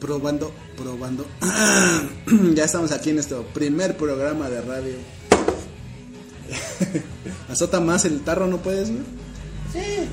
Probando, 0.00 0.52
probando. 0.76 1.26
ya 2.54 2.64
estamos 2.64 2.92
aquí 2.92 3.10
en 3.10 3.16
nuestro 3.16 3.42
primer 3.42 3.96
programa 3.96 4.48
de 4.48 4.60
radio. 4.60 4.94
Azota 7.48 7.80
más 7.80 8.04
el 8.04 8.20
tarro, 8.20 8.46
¿no 8.46 8.58
puedes, 8.58 8.90
güey? 8.90 9.02
Sí. 9.72 10.08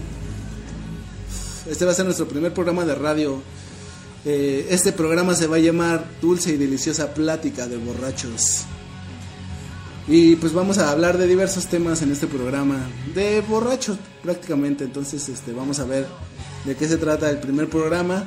Este 1.69 1.85
va 1.85 1.91
a 1.91 1.95
ser 1.95 2.05
nuestro 2.05 2.27
primer 2.27 2.53
programa 2.53 2.85
de 2.85 2.95
radio. 2.95 3.41
Eh, 4.25 4.67
este 4.69 4.91
programa 4.91 5.35
se 5.35 5.47
va 5.47 5.57
a 5.57 5.59
llamar 5.59 6.05
Dulce 6.19 6.53
y 6.53 6.57
Deliciosa 6.57 7.13
Plática 7.13 7.67
de 7.67 7.77
Borrachos. 7.77 8.65
Y 10.07 10.35
pues 10.35 10.53
vamos 10.53 10.77
a 10.77 10.91
hablar 10.91 11.17
de 11.17 11.27
diversos 11.27 11.67
temas 11.67 12.01
en 12.01 12.11
este 12.11 12.27
programa. 12.27 12.77
De 13.13 13.41
borrachos 13.41 13.97
prácticamente. 14.23 14.83
Entonces 14.83 15.27
este, 15.29 15.51
vamos 15.51 15.79
a 15.79 15.85
ver 15.85 16.07
de 16.65 16.75
qué 16.75 16.87
se 16.87 16.97
trata 16.97 17.29
el 17.29 17.39
primer 17.39 17.69
programa. 17.69 18.25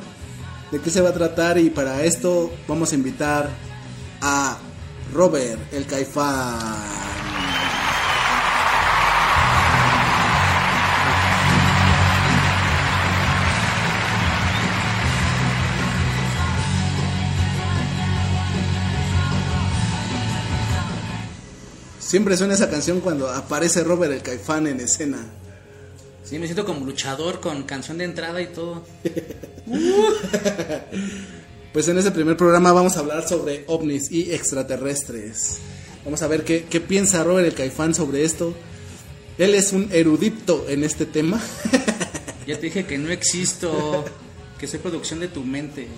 De 0.71 0.81
qué 0.81 0.91
se 0.91 1.01
va 1.01 1.11
a 1.11 1.15
tratar. 1.15 1.59
Y 1.59 1.71
para 1.71 2.05
esto 2.05 2.53
vamos 2.67 2.93
a 2.93 2.95
invitar 2.95 3.49
a 4.21 4.59
Robert, 5.13 5.73
el 5.73 5.87
caifán. 5.87 6.99
Siempre 22.09 22.39
suena 22.39 22.55
esa 22.55 22.71
canción 22.71 23.01
cuando 23.01 23.29
aparece 23.29 23.85
Robert 23.85 24.11
el 24.15 24.23
Caifán 24.23 24.67
en 24.67 24.81
escena. 24.81 25.19
Sí, 26.29 26.39
me 26.39 26.45
siento 26.45 26.67
como 26.67 26.85
luchador 26.85 27.41
con 27.41 27.63
canción 27.63 27.97
de 27.97 28.05
entrada 28.05 28.43
y 28.43 28.49
todo. 28.49 28.85
pues 31.73 31.89
en 31.89 31.97
este 31.97 32.11
primer 32.11 32.37
programa 32.37 32.71
vamos 32.73 32.99
a 32.99 33.01
hablar 33.01 33.27
sobre 33.27 33.65
ovnis 33.67 34.13
y 34.13 34.31
extraterrestres. 34.33 35.57
Vamos 36.05 36.21
a 36.21 36.29
ver 36.29 36.45
qué, 36.45 36.67
qué 36.69 36.83
piensa 36.83 37.25
Robert 37.25 37.49
el 37.49 37.55
Caifán 37.55 37.95
sobre 37.95 38.25
esto. 38.25 38.53
Él 39.39 39.55
es 39.55 39.73
un 39.73 39.89
erudito 39.91 40.67
en 40.69 40.85
este 40.85 41.07
tema. 41.07 41.41
ya 42.47 42.57
te 42.57 42.67
dije 42.67 42.85
que 42.85 42.99
no 42.99 43.09
existo, 43.09 44.05
que 44.59 44.67
soy 44.67 44.81
producción 44.81 45.21
de 45.21 45.29
tu 45.29 45.45
mente. 45.45 45.89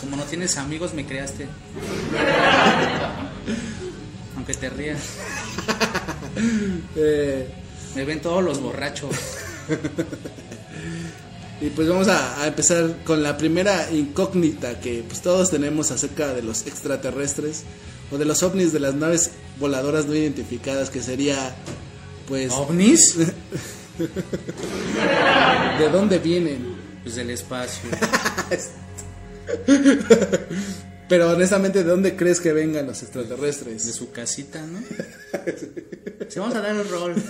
Como 0.00 0.14
no 0.14 0.22
tienes 0.22 0.58
amigos, 0.58 0.94
me 0.94 1.06
creaste. 1.06 1.48
Aunque 4.36 4.54
te 4.54 4.70
rías. 4.70 5.00
Eh, 6.96 7.48
Me 7.94 8.04
ven 8.04 8.20
todos 8.20 8.42
los 8.42 8.60
borrachos. 8.60 9.14
y 11.60 11.70
pues 11.70 11.88
vamos 11.88 12.08
a, 12.08 12.42
a 12.42 12.46
empezar 12.46 12.96
con 13.04 13.22
la 13.22 13.36
primera 13.36 13.90
incógnita 13.90 14.80
que 14.80 15.04
pues 15.06 15.22
todos 15.22 15.50
tenemos 15.50 15.90
acerca 15.90 16.34
de 16.34 16.42
los 16.42 16.66
extraterrestres 16.66 17.64
o 18.10 18.18
de 18.18 18.24
los 18.24 18.42
ovnis 18.42 18.72
de 18.72 18.80
las 18.80 18.94
naves 18.94 19.30
voladoras 19.58 20.06
no 20.06 20.14
identificadas 20.14 20.90
que 20.90 21.00
sería 21.00 21.54
pues 22.26 22.52
¿Ovnis? 22.52 23.16
de 25.78 25.88
dónde 25.90 26.18
vienen. 26.18 26.74
Pues 27.02 27.16
del 27.16 27.30
espacio. 27.30 27.90
Pero 31.08 31.30
honestamente, 31.30 31.84
¿de 31.84 31.90
dónde 31.90 32.16
crees 32.16 32.40
que 32.40 32.52
vengan 32.52 32.86
los 32.86 33.00
De 33.00 33.06
extraterrestres? 33.06 33.82
su 33.94 34.10
casita, 34.10 34.62
¿no? 34.66 34.80
Sí, 36.28 36.38
vamos 36.38 36.54
a 36.54 36.60
dar 36.60 36.74
el 36.74 36.88
rol. 36.88 37.14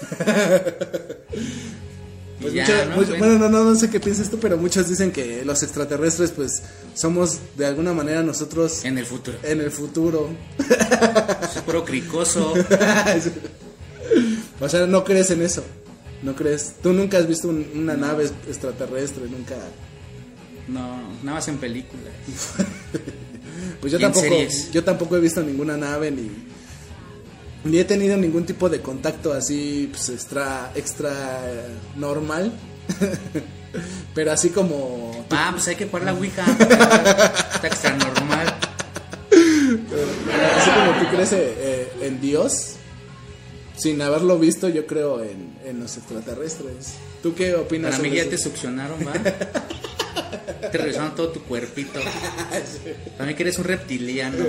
Pues 2.41 3.09
bueno, 3.19 3.39
no, 3.39 3.49
no, 3.49 3.65
no 3.65 3.75
sé 3.75 3.89
qué 3.89 4.01
piensas 4.01 4.29
tú, 4.29 4.39
pero 4.39 4.59
muchos 4.59 4.87
dicen 4.89 5.13
que 5.13 5.45
los 5.47 5.63
extraterrestres, 5.63 6.31
pues, 6.33 6.63
somos 6.95 7.39
de 7.57 7.65
alguna 7.65 7.93
manera 7.95 8.23
nosotros 8.23 8.85
En 8.85 8.99
el 8.99 9.07
futuro. 9.07 9.39
en 9.43 9.61
el 9.63 9.71
futuro. 9.71 10.29
Es 10.59 11.63
puro 11.63 11.85
cricoso. 11.85 12.53
o 14.61 14.69
sea, 14.69 14.87
no 14.87 15.05
crees 15.05 15.31
en 15.31 15.41
eso. 15.43 15.65
No 16.23 16.35
crees. 16.35 16.75
Tú 16.83 16.93
nunca 16.93 17.17
has 17.19 17.27
visto 17.27 17.49
un- 17.49 17.67
una 17.75 17.97
nave 17.97 18.25
extraterrestre, 18.49 19.25
nunca. 19.31 19.55
No, 20.69 21.15
nada 21.23 21.37
más 21.39 21.49
en 21.49 21.57
películas. 21.59 22.13
Pues 23.85 23.93
yo 23.93 23.99
tampoco, 23.99 24.27
series. 24.27 24.73
yo 24.73 24.83
tampoco 24.83 25.17
he 25.19 25.21
visto 25.21 25.43
ninguna 25.43 25.77
nave 25.77 26.11
ni 26.11 26.31
ni 27.65 27.79
he 27.79 27.85
tenido 27.85 28.17
ningún 28.17 28.47
tipo 28.47 28.71
de 28.71 28.81
contacto 28.81 29.35
así 29.35 29.91
pues 29.93 30.09
extra 30.09 30.73
extra 30.75 31.13
normal. 31.95 32.51
Pero 34.15 34.33
así 34.33 34.49
como 34.49 35.27
Ah, 35.29 35.51
pues 35.53 35.69
hay 35.69 35.77
que 35.77 35.85
jugar 35.85 36.05
la 36.05 36.15
Ouija. 36.15 36.47
Está 36.59 37.67
extra 37.67 37.95
normal. 37.95 38.55
así 39.31 40.71
como 40.71 41.01
tú 41.03 41.15
crees 41.15 41.33
eh, 41.33 41.55
eh, 41.59 41.93
en 42.05 42.23
Dios 42.23 42.77
sin 43.77 44.01
haberlo 44.01 44.39
visto, 44.39 44.71
yo 44.71 44.87
creo 44.87 45.23
en, 45.23 45.59
en 45.63 45.81
los 45.81 45.95
extraterrestres. 45.99 46.95
¿Tú 47.23 47.35
qué 47.35 47.55
opinas 47.55 47.97
Para 47.97 48.09
mí 48.09 48.17
ya 48.17 48.25
te 48.31 48.39
succionaron, 48.39 48.99
¿va? 49.07 49.13
Te 50.71 50.79
revisaron 50.79 51.15
todo 51.15 51.29
tu 51.31 51.43
cuerpito. 51.43 52.01
Mí 53.25 53.35
que 53.35 53.43
eres 53.43 53.59
un 53.59 53.65
reptiliano. 53.65 54.37
o 54.39 54.49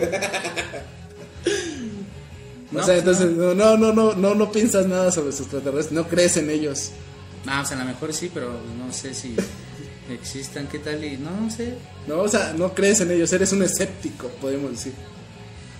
No, 2.71 2.83
sea, 2.83 3.01
pues 3.03 3.19
entonces 3.21 3.31
no, 3.31 3.53
no, 3.53 3.77
no, 3.77 3.93
no, 3.93 4.13
no, 4.15 4.35
no 4.35 4.51
piensas 4.51 4.85
nada 4.87 5.11
sobre 5.11 5.27
los 5.27 5.39
extraterrestres, 5.39 5.91
no 5.93 6.07
crees 6.07 6.37
en 6.37 6.49
ellos. 6.49 6.91
Ah, 7.45 7.61
o 7.61 7.65
sea, 7.65 7.77
a 7.77 7.79
lo 7.81 7.85
mejor 7.85 8.13
sí, 8.13 8.31
pero 8.33 8.51
no 8.77 8.91
sé 8.91 9.13
si 9.13 9.35
existan, 10.11 10.67
qué 10.67 10.79
tal 10.79 11.03
y 11.03 11.17
no, 11.17 11.31
no 11.41 11.49
sé. 11.51 11.75
No, 12.07 12.19
o 12.21 12.27
sea, 12.27 12.53
no 12.57 12.73
crees 12.73 13.01
en 13.01 13.11
ellos, 13.11 13.31
eres 13.33 13.51
un 13.53 13.63
escéptico, 13.63 14.27
podemos 14.41 14.71
decir. 14.71 14.93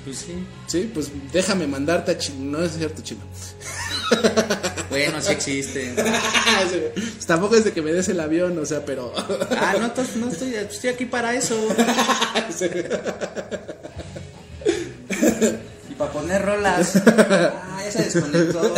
Pues 0.04 0.18
sí. 0.20 0.34
Sí, 0.68 0.92
pues 0.94 1.12
déjame 1.34 1.66
mandarte 1.66 2.12
a. 2.12 2.18
No 2.40 2.64
es 2.64 2.74
cierto, 2.78 3.02
Chino. 3.02 3.22
Bueno, 4.90 5.22
sí 5.22 5.34
existen. 5.34 5.96
Pues 5.96 7.26
tampoco 7.28 7.56
es 7.56 7.66
de 7.66 7.74
que 7.74 7.82
me 7.82 7.92
des 7.92 8.08
el 8.08 8.20
avión, 8.20 8.58
o 8.58 8.66
sea, 8.66 8.86
pero. 8.86 9.14
Ah, 9.52 9.76
no, 9.80 9.92
no 10.20 10.32
estoy, 10.32 10.56
estoy 10.56 10.90
aquí 10.90 11.06
para 11.06 11.34
eso. 11.34 11.56
Y 15.90 15.94
para 15.96 16.12
poner 16.12 16.46
rolas. 16.46 16.96
Ah, 16.96 17.82
ya 17.84 17.92
se 17.92 18.04
desconectó. 18.04 18.74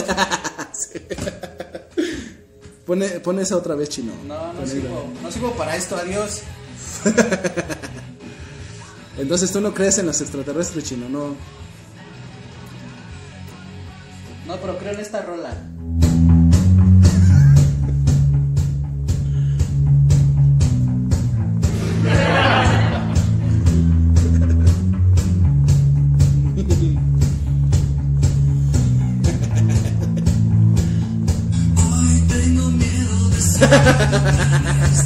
Pone, 2.86 3.08
pon 3.20 3.40
esa 3.40 3.58
otra 3.58 3.76
vez, 3.76 3.90
Chino. 3.90 4.14
No, 4.26 4.54
no 4.54 4.66
sirvo. 4.66 5.12
No 5.22 5.32
sirvo 5.32 5.52
para 5.56 5.76
esto, 5.76 5.98
adiós. 5.98 6.42
Entonces 9.18 9.52
tú 9.52 9.62
no 9.62 9.74
crees 9.74 9.98
en 9.98 10.06
los 10.06 10.20
extraterrestres, 10.22 10.84
Chino, 10.84 11.10
no. 11.10 11.36
No, 14.58 14.62
pero 14.62 14.80
creo 14.80 14.94
en 14.94 15.00
esta 15.02 15.22
rola. 15.22 15.52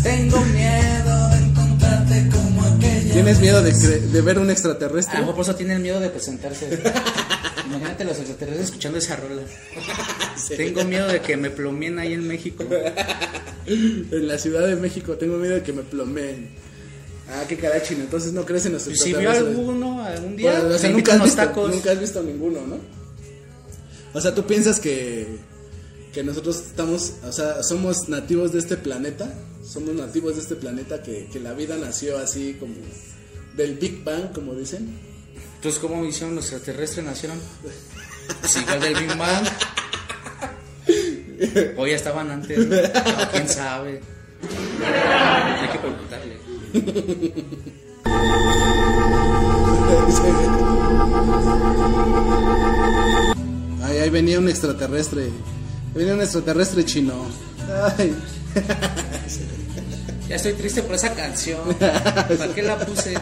Tengo 0.03 0.39
miedo 0.45 1.29
de 1.29 1.37
encontrarte 1.37 2.29
como 2.29 2.63
aquella. 2.63 3.13
¿Tienes 3.13 3.39
miedo 3.39 3.61
de, 3.61 3.71
de 3.71 4.21
ver 4.21 4.39
un 4.39 4.49
A 4.49 4.51
extraterrestre? 4.53 5.15
lo 5.15 5.21
mejor 5.21 5.35
por 5.35 5.43
eso 5.43 5.55
tienen 5.55 5.81
miedo 5.81 5.99
de 5.99 6.09
presentarse. 6.09 6.81
Imagínate 7.71 8.03
los 8.05 8.17
extraterrestres 8.17 8.65
escuchando 8.67 8.97
esa 8.97 9.15
rola. 9.15 9.41
Tengo 10.57 10.83
miedo 10.83 11.07
de 11.07 11.21
que 11.21 11.37
me 11.37 11.49
plomeen 11.49 11.99
ahí 11.99 12.13
en 12.13 12.27
México. 12.27 12.63
En 13.67 14.27
la 14.27 14.37
Ciudad 14.39 14.65
de 14.67 14.75
México 14.75 15.13
tengo 15.17 15.37
miedo 15.37 15.53
de 15.53 15.61
que 15.61 15.71
me 15.71 15.83
plomeen. 15.83 16.49
Ah, 17.29 17.43
qué 17.47 17.55
caray, 17.57 17.81
Chino. 17.83 18.01
Entonces 18.01 18.33
no 18.33 18.43
crees 18.43 18.65
en 18.65 18.73
los 18.73 18.87
Y 18.87 18.95
si 18.95 19.09
vio 19.13 19.19
extraterrestres. 19.31 19.57
alguno 19.59 20.03
algún 20.03 20.35
día, 20.35 20.59
Bueno, 20.59 20.75
o 20.75 20.77
sea, 20.79 20.89
me 20.89 20.95
nunca 20.95 21.13
has, 21.13 21.23
visto, 21.23 21.37
tacos. 21.37 21.69
nunca 21.71 21.91
has 21.91 21.99
visto 21.99 22.23
ninguno, 22.23 22.65
¿no? 22.65 22.77
O 24.13 24.19
sea, 24.19 24.33
tú 24.33 24.45
piensas 24.47 24.79
que, 24.79 25.27
que 26.11 26.23
nosotros 26.23 26.57
estamos, 26.57 27.13
o 27.23 27.31
sea, 27.31 27.61
somos 27.63 28.09
nativos 28.09 28.51
de 28.51 28.59
este 28.59 28.77
planeta, 28.77 29.31
somos 29.63 29.93
nativos 29.93 30.35
de 30.35 30.41
este 30.41 30.55
planeta, 30.55 31.03
que, 31.03 31.27
que 31.31 31.39
la 31.39 31.53
vida 31.53 31.77
nació 31.77 32.17
así 32.17 32.57
como 32.59 32.73
del 33.55 33.75
Big 33.75 34.03
Bang, 34.03 34.33
como 34.33 34.55
dicen. 34.55 34.89
Entonces, 35.55 35.79
¿cómo 35.79 36.03
hicieron 36.05 36.35
los 36.35 36.45
extraterrestres? 36.45 37.05
¿Nacieron? 37.05 37.39
Pues 38.39 38.55
igual 38.57 38.79
del 38.79 38.95
Big 38.95 39.17
Bang. 39.17 39.45
O 41.77 41.87
ya 41.87 41.95
estaban 41.95 42.29
antes. 42.31 42.57
¿no? 42.57 42.75
No, 42.75 43.31
¿Quién 43.31 43.49
sabe? 43.49 44.01
Hay 44.83 45.69
que 45.69 45.79
preguntarle. 45.79 46.37
Ay, 53.83 53.97
ahí 53.97 54.09
venía 54.09 54.39
un 54.39 54.49
extraterrestre. 54.49 55.29
Venía 55.93 56.13
un 56.13 56.21
extraterrestre 56.21 56.85
chino. 56.85 57.13
Ay. 57.97 58.15
Ya 60.29 60.35
estoy 60.37 60.53
triste 60.53 60.81
por 60.83 60.95
esa 60.95 61.13
canción. 61.13 61.75
¿Para 61.77 62.53
qué 62.55 62.61
la 62.61 62.79
puse? 62.79 63.15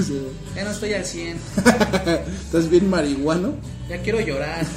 Ya 0.54 0.64
no 0.64 0.70
estoy 0.70 0.94
al 0.94 1.04
100. 1.04 1.38
¿Estás 2.44 2.68
bien 2.68 2.88
marihuano? 2.88 3.54
Ya 3.88 4.00
quiero 4.02 4.20
llorar. 4.20 4.64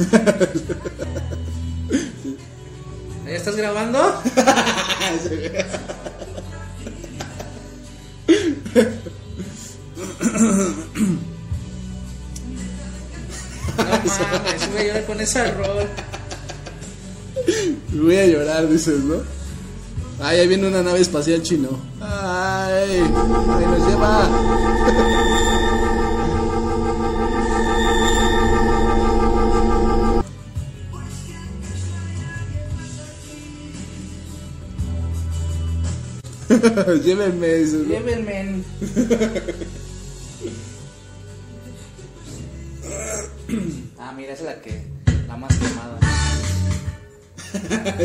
¿Ya 3.25 3.31
estás 3.31 3.55
grabando? 3.55 3.99
No 13.77 13.83
mames, 13.83 14.69
voy 14.71 14.81
a 14.81 14.83
llorar 14.85 15.05
con 15.05 15.21
esa 15.21 15.51
rol. 15.51 15.87
Voy 17.91 18.17
a 18.17 18.25
llorar, 18.27 18.69
dices, 18.69 18.99
¿no? 19.03 19.15
Ay, 20.21 20.39
ahí 20.39 20.47
viene 20.47 20.67
una 20.67 20.81
nave 20.83 21.01
espacial 21.01 21.41
chino. 21.41 21.69
Ay, 21.99 23.01
ahí 23.01 23.65
nos 23.65 23.87
lleva. 23.89 25.12
Llévenme 37.03 37.61
eso. 37.61 37.77
¿no? 37.77 37.89
Llévenme. 37.89 38.63
Ah, 43.99 44.11
mira, 44.15 44.33
esa 44.33 44.43
es 44.43 44.55
la 44.55 44.61
que. 44.61 44.83
La 45.27 45.37
más 45.37 45.55
quemada. 45.55 45.97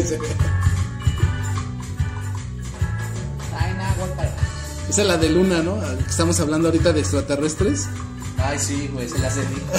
Ay, 3.59 3.75
no, 3.77 3.85
guácala. 3.99 4.31
Esa 4.89 5.03
es 5.03 5.09
la 5.09 5.17
de 5.17 5.29
Luna, 5.31 5.63
¿no? 5.63 5.81
Estamos 6.09 6.39
hablando 6.41 6.69
ahorita 6.69 6.93
de 6.93 7.01
extraterrestres. 7.01 7.89
Ay, 8.39 8.59
sí, 8.59 8.89
güey, 8.93 9.09
se 9.09 9.19
las 9.19 9.37
dedico. 9.37 9.73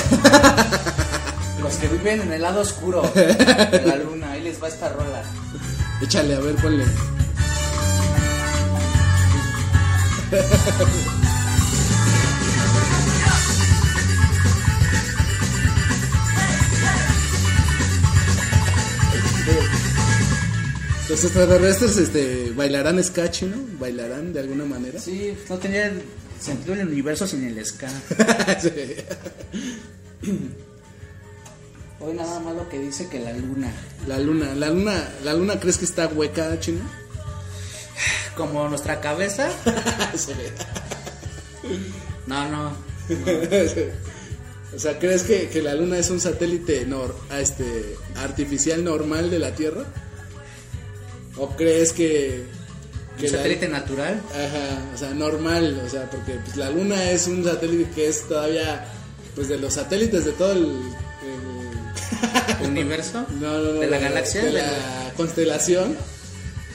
Los 1.61 1.75
que 1.75 1.87
viven 1.87 2.21
en 2.21 2.31
el 2.31 2.41
lado 2.41 2.61
oscuro 2.61 3.01
de 3.13 3.83
la 3.85 3.95
luna, 3.95 4.31
ahí 4.31 4.41
les 4.41 4.61
va 4.61 4.67
esta 4.67 4.89
rola. 4.89 5.23
Échale, 6.01 6.35
a 6.35 6.39
ver, 6.39 6.55
ponle. 6.55 6.85
Los 21.09 21.23
extraterrestres 21.23 21.97
este, 21.97 22.53
bailarán 22.55 23.03
sketch, 23.03 23.43
¿no? 23.43 23.57
Bailarán 23.79 24.31
de 24.31 24.41
alguna 24.41 24.65
manera. 24.65 24.99
Sí, 24.99 25.35
no 25.49 25.57
tenía 25.57 25.91
sentido 26.39 26.75
el 26.75 26.87
universo 26.87 27.25
sin 27.25 27.45
el 27.45 27.65
ska. 27.65 27.89
Sí. 28.61 28.69
Hoy 32.01 32.13
nada 32.13 32.39
más 32.39 32.55
lo 32.55 32.69
que 32.69 32.77
dice 32.77 33.07
que 33.09 33.19
la 33.19 33.33
luna. 33.33 33.73
La 34.07 34.19
luna, 34.19 34.53
la 34.53 34.69
luna, 34.69 35.09
la 35.23 35.33
luna 35.33 35.59
crees 35.59 35.79
que 35.79 35.85
está 35.85 36.07
hueca, 36.07 36.59
chino? 36.59 36.81
Como 38.39 38.67
nuestra 38.69 39.01
cabeza. 39.01 39.49
Sí. 40.17 40.31
No, 42.25 42.49
no. 42.49 42.71
O 44.75 44.77
sea, 44.77 44.99
¿crees 44.99 45.23
que, 45.23 45.49
que 45.49 45.63
la 45.63 45.73
luna 45.73 45.97
es 45.97 46.11
un 46.11 46.19
satélite 46.21 46.85
nor, 46.85 47.15
este, 47.35 47.95
artificial 48.17 48.83
normal 48.83 49.31
de 49.31 49.39
la 49.39 49.51
Tierra? 49.55 49.83
¿O 51.37 51.49
crees 51.55 51.91
que... 51.91 52.45
Un 53.15 53.17
que 53.17 53.31
la- 53.31 53.37
satélite 53.39 53.67
natural. 53.67 54.21
Ajá, 54.29 54.93
o 54.93 54.97
sea, 54.97 55.09
normal, 55.15 55.81
o 55.85 55.89
sea, 55.89 56.07
porque 56.09 56.33
pues, 56.45 56.55
la 56.55 56.69
luna 56.69 57.09
es 57.11 57.25
un 57.27 57.43
satélite 57.43 57.89
que 57.95 58.07
es 58.09 58.27
todavía, 58.27 58.85
pues 59.35 59.49
de 59.49 59.57
los 59.57 59.73
satélites 59.73 60.23
de 60.25 60.31
todo 60.33 60.51
el... 60.51 60.59
el- 62.61 62.67
Universo. 62.69 63.25
no, 63.41 63.57
no, 63.57 63.73
no, 63.73 63.79
De 63.79 63.87
la 63.89 63.97
galaxia. 63.97 64.41
de 64.41 64.47
de 64.47 64.53
la 64.53 64.71
la- 64.71 65.13
constelación, 65.17 65.97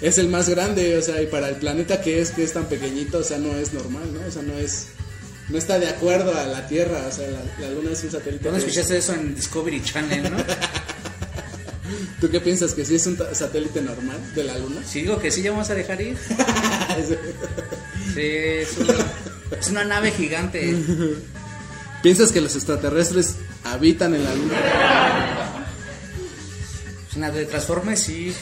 es 0.04 0.18
el 0.18 0.28
más 0.28 0.50
grande, 0.50 0.98
o 0.98 1.02
sea, 1.02 1.22
y 1.22 1.26
para 1.26 1.48
el 1.48 1.56
planeta 1.56 2.02
que 2.02 2.20
es, 2.20 2.30
que 2.30 2.44
es 2.44 2.52
tan 2.52 2.66
pequeñito, 2.66 3.18
o 3.18 3.22
sea, 3.22 3.38
no 3.38 3.56
es 3.56 3.72
normal, 3.72 4.12
¿no? 4.12 4.20
O 4.26 4.30
sea, 4.30 4.42
no 4.42 4.52
es... 4.58 4.88
No 5.48 5.58
está 5.58 5.78
de 5.78 5.88
acuerdo 5.88 6.34
a 6.36 6.44
la 6.44 6.66
Tierra, 6.66 7.06
o 7.06 7.12
sea, 7.12 7.26
la, 7.28 7.40
la 7.58 7.74
luna 7.74 7.90
es 7.92 8.04
un 8.04 8.10
satélite... 8.10 8.44
¿Dónde 8.44 8.60
escuchaste 8.60 8.98
eso 8.98 9.14
en 9.14 9.34
Discovery 9.34 9.82
Channel, 9.82 10.30
no? 10.30 10.36
¿Tú 12.20 12.30
qué 12.30 12.40
piensas? 12.40 12.74
¿Que 12.74 12.84
sí 12.84 12.96
es 12.96 13.06
un 13.06 13.18
satélite 13.32 13.80
normal 13.80 14.18
de 14.34 14.44
la 14.44 14.58
luna? 14.58 14.82
Si 14.86 15.02
digo 15.02 15.18
que 15.18 15.30
sí, 15.30 15.42
ya 15.42 15.52
vamos 15.52 15.70
a 15.70 15.74
dejar 15.74 16.00
ir. 16.00 16.16
Sí, 18.14 18.20
es 18.20 18.78
una, 18.78 18.94
es 19.58 19.68
una 19.70 19.84
nave 19.84 20.12
gigante. 20.12 20.76
¿Piensas 22.02 22.30
que 22.30 22.40
los 22.40 22.54
extraterrestres 22.54 23.36
habitan 23.64 24.14
en 24.14 24.22
la 24.22 24.34
luna? 24.34 24.54
Una 27.16 27.30
de 27.32 27.46
Transformers, 27.46 28.00
sí. 28.00 28.32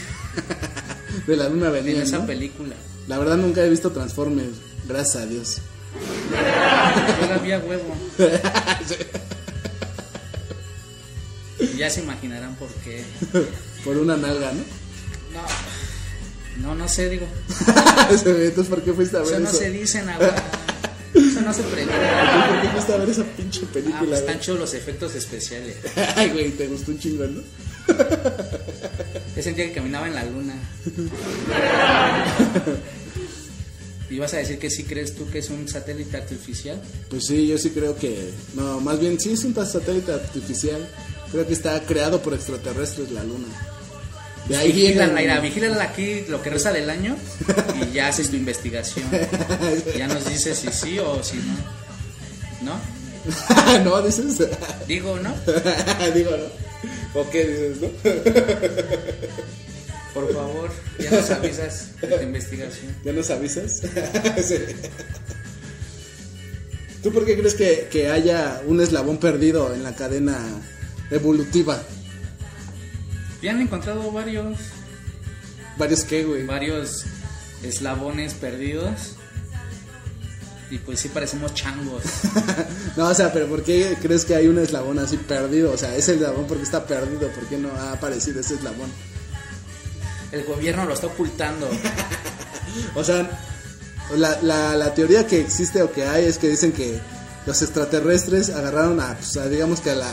De 1.26 1.36
la 1.36 1.48
luna 1.48 1.66
En 1.68 1.72
venían, 1.72 2.02
esa 2.02 2.18
¿no? 2.18 2.26
película. 2.26 2.74
La 3.08 3.18
verdad 3.18 3.36
nunca 3.36 3.64
he 3.64 3.68
visto 3.70 3.90
Transformers, 3.90 4.56
gracias 4.88 5.22
a 5.22 5.26
Dios. 5.26 5.58
Yo 7.20 7.26
la 7.28 7.38
vi 7.38 7.52
a 7.52 7.58
huevo. 7.58 7.94
Ya 11.76 11.88
se 11.90 12.00
imaginarán 12.00 12.54
por 12.56 12.68
qué. 12.84 13.04
Por 13.84 13.96
una 13.96 14.16
nalga, 14.16 14.52
¿no? 14.52 14.62
No, 16.60 16.68
no, 16.68 16.74
no 16.74 16.88
sé, 16.88 17.08
digo. 17.08 17.26
Entonces, 18.10 18.66
¿por 18.68 18.82
qué 18.82 18.92
fuiste 18.92 19.16
a 19.16 19.20
ver 19.20 19.28
Eso 19.28 19.36
eso? 19.42 19.52
no 19.52 19.58
se 19.58 19.70
dice, 19.70 20.02
Nahua. 20.02 20.34
Eso 21.14 21.40
no 21.40 21.52
se 21.52 21.62
pregunta. 21.62 22.48
¿Por 22.50 22.62
qué 22.62 22.68
fuiste 22.68 22.92
a 22.92 22.96
ver 22.96 23.10
esa 23.10 23.24
pinche 23.24 23.60
Ah, 23.64 23.72
película? 23.72 23.98
pues 23.98 24.10
güey? 24.10 24.20
están 24.20 24.40
chidos 24.40 24.58
los 24.60 24.74
efectos 24.74 25.14
especiales. 25.14 25.76
Ay, 26.16 26.30
güey, 26.30 26.50
te 26.50 26.66
gustó 26.68 26.90
un 26.90 26.98
chingo, 26.98 27.24
¿no? 27.26 27.42
Yo 29.36 29.42
sentía 29.42 29.66
que 29.66 29.72
caminaba 29.72 30.06
en 30.08 30.14
la 30.14 30.24
luna. 30.24 30.54
¿Y 34.10 34.18
vas 34.18 34.34
a 34.34 34.36
decir 34.36 34.58
que 34.58 34.68
sí 34.68 34.84
crees 34.84 35.14
tú 35.14 35.28
que 35.30 35.38
es 35.38 35.48
un 35.48 35.66
satélite 35.66 36.18
artificial? 36.18 36.78
Pues 37.08 37.26
sí, 37.26 37.46
yo 37.46 37.56
sí 37.56 37.70
creo 37.70 37.96
que... 37.96 38.30
No, 38.54 38.78
más 38.80 39.00
bien 39.00 39.18
sí 39.18 39.32
es 39.32 39.44
un 39.44 39.54
satélite 39.54 40.12
artificial. 40.12 40.86
Creo 41.30 41.46
que 41.46 41.54
está 41.54 41.80
creado 41.80 42.20
por 42.20 42.34
extraterrestres 42.34 43.10
la 43.10 43.24
luna. 43.24 43.48
De 44.48 44.56
ahí 44.56 44.72
viene... 44.72 44.90
Vigílala, 44.90 45.22
Ira, 45.22 45.40
vigílala 45.40 45.84
aquí 45.84 46.24
lo 46.28 46.42
que 46.42 46.50
resta 46.50 46.72
del 46.72 46.90
año 46.90 47.16
y 47.80 47.94
ya 47.94 48.08
haces 48.08 48.28
tu 48.28 48.36
investigación. 48.36 49.06
Ya 49.96 50.08
nos 50.08 50.28
dices 50.28 50.58
si 50.58 50.68
sí 50.70 50.98
o 50.98 51.22
si 51.22 51.38
no. 51.38 52.74
¿No? 52.74 52.80
no, 53.84 54.02
dices... 54.02 54.46
Digo, 54.86 55.18
¿no? 55.18 55.34
Digo, 56.14 56.32
¿no? 56.32 56.61
¿O 57.14 57.28
qué 57.30 57.44
dices, 57.44 57.80
no? 57.80 57.88
Por 60.14 60.32
favor, 60.32 60.70
ya 60.98 61.10
nos 61.10 61.30
avisas 61.30 62.00
de 62.00 62.08
tu 62.08 62.22
investigación. 62.22 62.94
¿Ya 63.04 63.12
nos 63.12 63.30
avisas? 63.30 63.82
Sí. 64.42 64.56
¿Tú 67.02 67.12
por 67.12 67.26
qué 67.26 67.36
crees 67.36 67.54
que, 67.54 67.88
que 67.90 68.08
haya 68.10 68.62
un 68.66 68.80
eslabón 68.80 69.18
perdido 69.18 69.74
en 69.74 69.82
la 69.82 69.94
cadena 69.96 70.38
evolutiva? 71.10 71.82
Ya 73.42 73.50
han 73.50 73.60
encontrado 73.60 74.10
varios, 74.12 74.56
Varios 75.76 76.04
qué, 76.04 76.22
güey. 76.24 76.46
varios 76.46 77.04
eslabones 77.64 78.34
perdidos. 78.34 79.16
Y 80.72 80.78
pues 80.78 81.00
sí 81.00 81.08
parecemos 81.10 81.52
changos. 81.52 82.02
no, 82.96 83.08
o 83.08 83.14
sea, 83.14 83.30
pero 83.30 83.46
¿por 83.46 83.62
qué 83.62 83.94
crees 84.00 84.24
que 84.24 84.34
hay 84.34 84.48
un 84.48 84.58
eslabón 84.58 84.98
así 84.98 85.18
perdido? 85.18 85.70
O 85.70 85.76
sea, 85.76 85.94
ese 85.94 86.14
eslabón 86.14 86.46
porque 86.46 86.62
está 86.62 86.86
perdido, 86.86 87.28
¿por 87.28 87.44
qué 87.44 87.58
no 87.58 87.68
ha 87.76 87.92
aparecido 87.92 88.40
ese 88.40 88.54
eslabón? 88.54 88.90
El 90.32 90.44
gobierno 90.44 90.86
lo 90.86 90.94
está 90.94 91.08
ocultando. 91.08 91.68
O 92.94 93.04
sea, 93.04 93.28
la, 94.16 94.38
la, 94.40 94.74
la 94.76 94.94
teoría 94.94 95.26
que 95.26 95.38
existe 95.38 95.82
o 95.82 95.92
que 95.92 96.06
hay 96.06 96.24
es 96.24 96.38
que 96.38 96.48
dicen 96.48 96.72
que 96.72 96.98
los 97.44 97.60
extraterrestres 97.60 98.48
agarraron 98.48 98.98
a, 98.98 99.14
pues, 99.14 99.36
a, 99.36 99.46
digamos 99.46 99.80
que 99.82 99.90
a 99.90 99.94
la, 99.96 100.08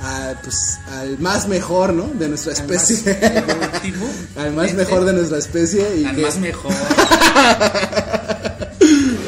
a, 0.00 0.34
pues, 0.44 0.78
al 0.92 1.18
más 1.18 1.48
mejor, 1.48 1.92
¿no? 1.92 2.04
De 2.06 2.28
nuestra 2.28 2.52
Al 2.52 2.68
más 2.68 2.88
especie. 2.88 3.18
al 4.36 4.52
más 4.52 4.74
mejor 4.74 5.04
de 5.06 5.12
nuestra 5.14 5.38
especie 5.38 5.96
y 5.96 6.04
Al 6.04 6.14
que- 6.14 6.22
más 6.22 6.38
mejor. 6.38 6.72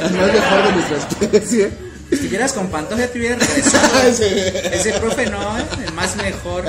al 0.01 0.13
más 0.15 0.33
mejor 0.33 0.63
de 0.65 0.73
especie. 1.57 1.89
Si 2.09 2.15
estuvieras 2.15 2.53
con 2.55 2.69
Pantoja 2.69 3.07
te 3.09 3.19
hubieras 3.19 3.39
regresado. 3.47 3.89
Sí. 4.17 4.25
Ese 4.73 4.93
profe 4.99 5.27
no, 5.31 5.59
¿eh? 5.59 5.63
el 5.87 5.93
más 5.95 6.17
mejor. 6.17 6.65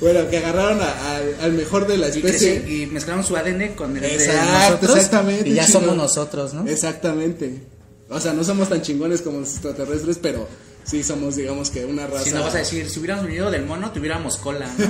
Bueno, 0.00 0.28
que 0.30 0.38
agarraron 0.38 0.80
a- 0.80 1.16
al- 1.16 1.34
al 1.42 1.52
mejor 1.52 1.86
de 1.86 1.98
la 1.98 2.06
especie. 2.08 2.62
sí, 2.66 2.82
y 2.82 2.86
mezclaron 2.86 3.24
su 3.24 3.36
ADN 3.36 3.74
con 3.74 3.96
el 3.96 4.02
de 4.02 4.14
Exacto, 4.14 4.52
nosotros. 4.52 4.96
exactamente. 4.96 5.48
Y 5.48 5.54
ya 5.54 5.66
chino. 5.66 5.80
somos 5.80 5.96
nosotros, 5.96 6.54
¿no? 6.54 6.68
Exactamente. 6.68 7.60
O 8.08 8.20
sea, 8.20 8.32
no 8.32 8.44
somos 8.44 8.68
tan 8.68 8.80
chingones 8.82 9.20
como 9.22 9.40
los 9.40 9.50
extraterrestres, 9.52 10.18
pero 10.22 10.48
sí 10.84 11.02
somos, 11.02 11.36
digamos 11.36 11.70
que 11.70 11.84
una 11.84 12.06
raza. 12.06 12.24
Si 12.24 12.30
no 12.30 12.42
vas 12.42 12.54
a 12.54 12.58
decir, 12.58 12.88
si 12.88 12.98
hubiéramos 13.00 13.24
venido 13.26 13.50
del 13.50 13.66
mono, 13.66 13.90
tuviéramos 13.90 14.36
cola. 14.38 14.70
¿no? 14.78 14.86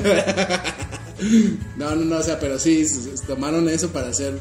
no, 1.76 1.96
no, 1.96 2.04
no, 2.04 2.16
o 2.18 2.22
sea, 2.22 2.38
pero 2.38 2.58
sí, 2.58 2.86
tomaron 3.26 3.68
eso 3.68 3.88
para 3.88 4.08
hacer 4.08 4.34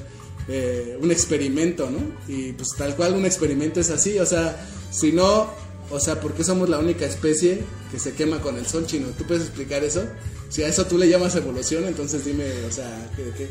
eh, 0.48 0.98
un 1.02 1.12
experimento, 1.12 1.90
¿no? 1.90 2.00
Y 2.28 2.54
pues 2.54 2.70
tal 2.78 2.96
cual 2.96 3.14
un 3.14 3.26
experimento 3.26 3.80
es 3.80 3.90
así, 3.90 4.18
o 4.20 4.26
sea, 4.26 4.56
si 4.92 5.12
no, 5.12 5.52
o 5.90 6.00
sea, 6.00 6.20
¿por 6.20 6.34
qué 6.34 6.44
somos 6.44 6.70
la 6.70 6.80
única 6.80 7.06
especie 7.06 7.64
que 7.92 8.00
se 8.00 8.14
quema 8.14 8.42
con 8.42 8.58
el 8.58 8.66
sol 8.66 8.86
chino? 8.86 9.08
¿Tú 9.18 9.26
puedes 9.26 9.44
explicar 9.44 9.84
eso? 9.84 10.04
Si 10.50 10.64
a 10.64 10.68
eso 10.68 10.86
tú 10.86 10.98
le 10.98 11.10
llamas 11.10 11.36
evolución, 11.36 11.86
entonces 11.86 12.24
dime, 12.26 12.46
o 12.68 12.72
sea, 12.72 13.10
¿qué? 13.16 13.24
qué? 13.38 13.50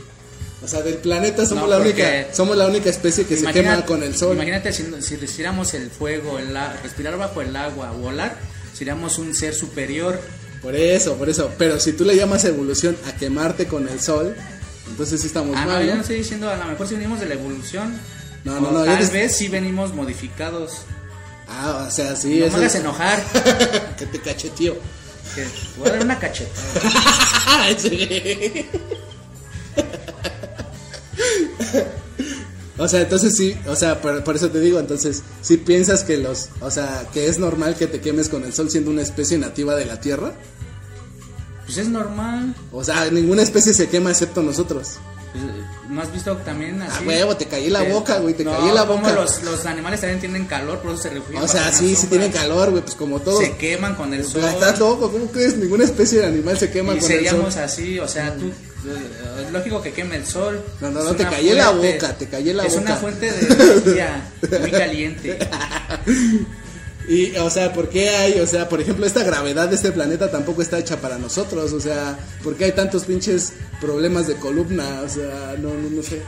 O 0.64 0.68
sea, 0.68 0.80
del 0.80 0.96
planeta 0.96 1.44
somos 1.44 1.64
No, 1.64 1.70
la 1.70 1.78
única, 1.78 2.32
somos 2.32 2.56
la 2.56 2.66
única 2.66 2.88
especie 2.88 3.24
que 3.26 3.36
se 3.36 3.46
quema 3.52 3.84
con 3.84 4.02
el 4.02 4.16
sol. 4.16 4.34
Imagínate 4.34 4.72
si, 4.72 4.84
si 5.02 5.16
respiramos 5.16 5.74
el 5.74 5.90
fuego, 5.90 6.38
el 6.38 6.56
respirar 6.82 7.18
bajo 7.18 7.42
el 7.42 7.54
agua, 7.54 7.90
volar, 7.90 8.38
seríamos 8.72 9.18
un 9.18 9.34
ser 9.34 9.54
superior. 9.54 10.18
Por 10.62 10.74
eso, 10.74 11.16
por 11.16 11.28
eso. 11.28 11.50
Pero 11.58 11.78
si 11.78 11.92
tú 11.92 12.04
le 12.04 12.16
llamas 12.16 12.44
evolución 12.46 12.96
a 13.06 13.14
quemarte 13.16 13.66
con 13.66 13.86
el 13.86 14.00
sol, 14.00 14.34
entonces 14.88 15.20
sí 15.20 15.26
estamos 15.26 15.54
Ah, 15.56 15.64
no, 15.64 15.72
mal, 15.72 15.82
yo 15.84 15.90
¿no? 15.90 15.94
no 15.96 16.00
estoy 16.02 16.16
diciendo, 16.16 16.50
a 16.50 16.56
lo 16.56 16.64
mejor 16.66 16.86
si 16.88 16.94
venimos 16.94 17.20
de 17.20 17.26
la 17.26 17.34
evolución. 17.34 17.98
No, 18.44 18.60
no, 18.60 18.70
no, 18.70 18.84
Tal 18.84 18.94
eres- 18.96 19.12
vez 19.12 19.36
sí 19.36 19.48
venimos 19.48 19.92
modificados. 19.94 20.82
Ah, 21.48 21.86
o 21.88 21.90
sea, 21.90 22.14
sí. 22.16 22.40
no 22.40 22.46
me 22.48 22.54
hagas 22.54 22.74
es- 22.74 22.80
enojar. 22.80 23.22
que 23.98 24.06
te 24.06 24.20
cachetío. 24.20 24.74
que 25.34 25.42
te 25.42 25.50
voy 25.78 25.88
a 25.88 25.92
dar 25.92 26.04
una 26.04 26.18
cachetada. 26.18 26.62
O 32.78 32.86
sea, 32.88 33.00
entonces 33.00 33.34
sí, 33.34 33.56
o 33.66 33.74
sea, 33.74 34.02
por, 34.02 34.22
por 34.22 34.36
eso 34.36 34.50
te 34.50 34.60
digo, 34.60 34.78
entonces, 34.78 35.22
si 35.40 35.56
piensas 35.56 36.04
que 36.04 36.18
los, 36.18 36.50
o 36.60 36.70
sea, 36.70 37.06
que 37.10 37.26
es 37.26 37.38
normal 37.38 37.74
que 37.74 37.86
te 37.86 38.02
quemes 38.02 38.28
con 38.28 38.44
el 38.44 38.52
sol 38.52 38.70
siendo 38.70 38.90
una 38.90 39.00
especie 39.00 39.38
nativa 39.38 39.74
de 39.74 39.86
la 39.86 39.98
Tierra, 39.98 40.34
Pues 41.66 41.78
es 41.78 41.88
normal. 41.88 42.54
o 42.72 42.82
sea, 42.82 43.10
ninguna 43.10 43.42
especie 43.42 43.74
se 43.74 43.88
quema 43.88 44.10
excepto 44.10 44.42
nosotros. 44.42 44.94
Pues, 45.32 45.44
¿No 45.90 46.00
has 46.00 46.12
visto 46.12 46.34
también 46.38 46.80
así? 46.82 47.04
A 47.04 47.06
huevo, 47.06 47.36
te 47.36 47.46
caí 47.46 47.68
la 47.68 47.84
Eh, 47.84 47.92
boca, 47.92 48.18
güey, 48.18 48.34
te 48.34 48.42
no, 48.44 48.52
caí 48.56 48.72
la 48.72 48.86
como 48.86 49.00
boca. 49.02 49.12
Los, 49.12 49.42
los 49.42 49.66
animales 49.66 50.00
también 50.00 50.20
tienen 50.20 50.46
calor, 50.46 50.78
por 50.78 50.92
eso 50.92 51.02
se 51.02 51.10
refugian. 51.10 51.42
O 51.42 51.48
sea, 51.48 51.70
sí, 51.72 51.94
sí 51.94 52.06
tienen 52.06 52.32
calor, 52.32 52.70
güey, 52.70 52.82
pues 52.82 52.94
como 52.94 53.20
todos. 53.20 53.40
Se 53.44 53.56
queman 53.56 53.94
con 53.96 54.14
el 54.14 54.24
sol. 54.24 54.42
Estás 54.44 54.78
loco, 54.78 55.10
¿cómo 55.12 55.26
crees? 55.26 55.56
Ninguna 55.56 55.84
especie 55.84 56.20
de 56.20 56.26
animal 56.26 56.56
se 56.58 56.70
quema 56.70 56.94
y 56.94 56.98
con 57.00 57.10
el 57.10 57.16
seríamos 57.16 57.54
sol. 57.54 57.62
así, 57.64 57.98
o 57.98 58.08
sea, 58.08 58.34
tú, 58.34 58.46
eh, 58.46 59.44
es 59.46 59.52
lógico 59.52 59.82
que 59.82 59.92
queme 59.92 60.16
el 60.16 60.26
sol. 60.26 60.64
No, 60.80 60.90
no, 60.90 61.00
Es 61.00 61.04
no, 61.06 61.14
te 61.16 61.22
una 61.24 61.30
callé 61.32 61.54
la 61.54 61.66
fuente- 61.70 61.92
boca, 61.92 62.18
te 62.18 62.26
callé 62.28 62.54
la 62.54 62.64
es 62.64 62.72
boca. 62.74 62.82
una 62.82 62.96
fuente 62.96 63.32
de 63.32 63.46
energía 63.46 64.30
muy 64.60 64.70
caliente. 64.70 65.38
Y, 67.08 67.36
o 67.36 67.48
sea, 67.50 67.72
¿por 67.72 67.88
qué 67.88 68.10
hay? 68.10 68.40
O 68.40 68.46
sea, 68.46 68.68
por 68.68 68.80
ejemplo, 68.80 69.06
esta 69.06 69.22
gravedad 69.22 69.68
de 69.68 69.76
este 69.76 69.92
planeta 69.92 70.30
tampoco 70.30 70.62
está 70.62 70.78
hecha 70.78 71.00
para 71.00 71.18
nosotros. 71.18 71.72
O 71.72 71.80
sea, 71.80 72.18
¿por 72.42 72.56
qué 72.56 72.64
hay 72.64 72.72
tantos 72.72 73.04
pinches 73.04 73.52
problemas 73.80 74.26
de 74.26 74.34
columna? 74.36 75.02
O 75.04 75.08
sea, 75.08 75.54
no, 75.58 75.74
no, 75.74 75.88
no 75.88 76.02
sé. 76.02 76.20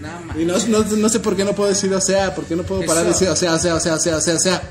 Nada 0.00 0.20
más. 0.20 0.36
Y 0.38 0.44
no, 0.44 0.56
no, 0.68 0.84
no 0.84 1.08
sé 1.08 1.20
por 1.20 1.36
qué 1.36 1.44
no 1.44 1.54
puedo 1.54 1.68
decir 1.68 1.92
o 1.92 2.00
sea, 2.00 2.34
por 2.34 2.44
qué 2.44 2.56
no 2.56 2.62
puedo 2.62 2.84
parar 2.86 3.04
de 3.04 3.10
decir 3.10 3.28
o 3.28 3.36
sea, 3.36 3.54
o 3.54 3.58
sea, 3.58 3.74
o 3.74 3.80
sea, 3.80 3.94
o 3.94 4.00
sea, 4.00 4.16
o 4.16 4.20
sea, 4.20 4.34
o 4.34 4.38
sea. 4.38 4.62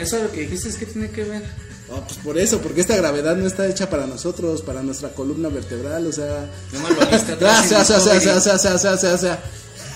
Eso 0.00 0.22
lo 0.22 0.32
que 0.32 0.40
dijiste 0.42 0.70
es 0.70 0.76
que 0.76 0.86
tiene 0.86 1.10
que 1.10 1.24
ver. 1.24 1.42
Oh, 1.90 2.00
pues 2.00 2.18
por 2.18 2.38
eso, 2.38 2.58
porque 2.60 2.80
esta 2.80 2.96
gravedad 2.96 3.36
no 3.36 3.46
está 3.46 3.66
hecha 3.66 3.90
para 3.90 4.06
nosotros, 4.06 4.62
para 4.62 4.82
nuestra 4.82 5.10
columna 5.10 5.50
vertebral, 5.50 6.06
o 6.06 6.12
sea. 6.12 6.50
No 6.72 6.88
lo 6.88 7.06
viste 7.06 7.36
Ah, 7.42 7.60
vez 7.60 7.72
o 7.72 7.84
sea, 7.84 7.98
o 7.98 8.00
sea, 8.00 8.16
o 8.16 8.20
sea, 8.20 8.36
o 8.36 8.40
sea, 8.40 8.54
o 8.54 8.78
sea, 8.78 8.94
o 8.94 8.96
sea, 8.96 9.14
o 9.14 9.18
sea, 9.18 9.42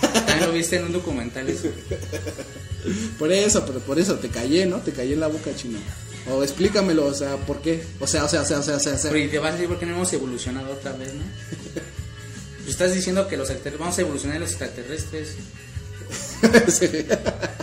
También 0.26 0.40
lo 0.40 0.52
viste 0.52 0.76
en 0.76 0.84
un 0.84 0.92
documental 0.92 1.48
eso. 1.48 1.68
Por 3.18 3.32
eso, 3.32 3.64
pero 3.66 3.80
por 3.80 3.98
eso 3.98 4.16
te 4.16 4.28
callé, 4.28 4.66
¿no? 4.66 4.78
Te 4.78 4.92
callé 4.92 5.14
en 5.14 5.20
la 5.20 5.28
boca, 5.28 5.50
chino. 5.56 5.78
O 6.30 6.42
explícamelo, 6.42 7.06
o 7.06 7.14
sea, 7.14 7.36
¿por 7.36 7.60
qué? 7.60 7.84
O 8.00 8.06
sea, 8.06 8.24
o 8.24 8.28
sea, 8.28 8.42
o 8.42 8.44
sea, 8.44 8.58
o 8.58 8.62
sea, 8.62 8.76
o 8.76 8.80
sea, 8.80 8.94
o 8.94 8.98
sea. 8.98 9.10
Pero 9.10 9.24
y 9.24 9.28
te 9.28 9.38
vas 9.38 9.50
a 9.50 9.52
decir 9.52 9.68
por 9.68 9.78
qué 9.78 9.86
no 9.86 9.94
hemos 9.94 10.12
evolucionado 10.12 10.72
otra 10.72 10.92
vez, 10.92 11.14
¿no? 11.14 11.22
Pues 12.58 12.70
estás 12.70 12.92
diciendo 12.92 13.28
que 13.28 13.36
los 13.36 13.48
extraterrestres, 13.48 13.80
vamos 13.80 13.98
a 13.98 14.00
evolucionar 14.00 14.40
los 14.40 14.50
extraterrestres. 14.50 15.36
Sí. 16.68 16.88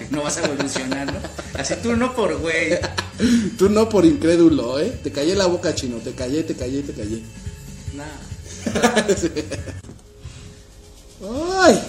No 0.10 0.24
vas 0.24 0.38
a 0.38 0.46
evolucionar, 0.46 1.12
¿no? 1.12 1.20
Así 1.54 1.76
tú 1.82 1.96
no 1.96 2.16
por 2.16 2.38
güey. 2.40 2.78
Tú 3.58 3.70
no 3.70 3.88
por 3.88 4.06
incrédulo, 4.06 4.80
¿eh? 4.80 4.92
Te 5.04 5.12
callé 5.12 5.36
la 5.36 5.46
boca, 5.46 5.76
chino. 5.76 5.98
Te 5.98 6.14
callé, 6.14 6.44
te 6.44 6.56
callé, 6.56 6.82
te 6.82 6.94
callé. 6.94 7.22
Nah. 7.94 8.04
Ay. 11.64 11.80